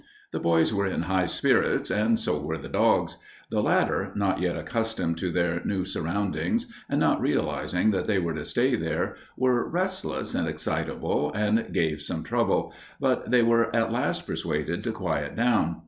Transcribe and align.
The 0.31 0.39
boys 0.39 0.73
were 0.73 0.87
in 0.87 1.03
high 1.03 1.27
spirits 1.27 1.91
and 1.91 2.19
so 2.19 2.39
were 2.41 2.57
the 2.57 2.67
dogs. 2.67 3.17
The 3.51 3.61
latter, 3.61 4.11
not 4.15 4.39
yet 4.39 4.57
accustomed 4.57 5.19
to 5.19 5.29
their 5.31 5.63
new 5.63 5.85
surroundings, 5.85 6.65
and 6.89 6.99
not 6.99 7.21
realizing 7.21 7.91
that 7.91 8.05
they 8.07 8.17
were 8.17 8.33
to 8.33 8.43
stay 8.43 8.75
there, 8.75 9.15
were 9.37 9.69
restless 9.69 10.33
and 10.33 10.47
excitable 10.47 11.31
and 11.35 11.71
gave 11.71 12.01
some 12.01 12.23
trouble, 12.23 12.73
but 12.99 13.29
they 13.29 13.43
were 13.43 13.75
at 13.75 13.91
last 13.91 14.25
persuaded 14.25 14.83
to 14.85 14.91
quiet 14.91 15.35
down. 15.35 15.77